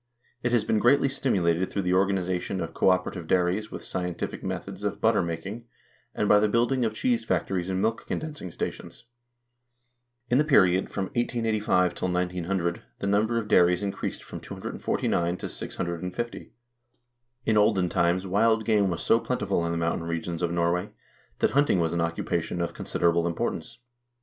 It 0.41 0.51
has 0.51 0.63
been 0.63 0.79
greatly 0.79 1.07
stimulated 1.07 1.69
through 1.69 1.83
the 1.83 1.93
organization 1.93 2.59
of 2.59 2.73
cooperative 2.73 3.27
dairies 3.27 3.69
with 3.69 3.83
scientific 3.83 4.43
methods 4.43 4.83
of 4.83 4.99
butter 4.99 5.21
making, 5.21 5.65
and 6.15 6.27
by 6.27 6.39
the 6.39 6.49
building 6.49 6.83
of 6.83 6.95
cheese 6.95 7.23
factories 7.23 7.69
and 7.69 7.79
milk 7.83 8.07
condensing 8.07 8.49
stations. 8.49 9.03
In 10.27 10.39
the 10.39 10.43
period 10.43 10.89
from 10.89 11.05
1885 11.13 11.93
till 11.93 12.07
1900 12.11 12.81
the 12.97 13.05
number 13.05 13.37
of 13.37 13.47
dairies 13.47 13.83
increased 13.83 14.23
from 14.23 14.39
249 14.39 15.37
to 15.37 15.47
650. 15.47 16.51
In 17.45 17.55
olden 17.55 17.87
times 17.87 18.25
wild 18.25 18.65
game 18.65 18.89
was 18.89 19.03
so 19.03 19.19
plentiful 19.19 19.63
in 19.67 19.71
the 19.71 19.77
mountain 19.77 20.07
regions 20.07 20.41
of 20.41 20.51
Norway 20.51 20.89
that 21.37 21.51
hunting 21.51 21.79
was 21.79 21.93
an 21.93 22.01
occupation 22.01 22.59
of 22.59 22.73
considerable 22.73 23.31
impor 23.31 23.51
tance. 23.51 23.77